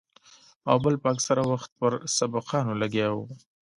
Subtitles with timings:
[0.69, 3.25] او بل به اکثره وخت پر سبقانو لګيا وو.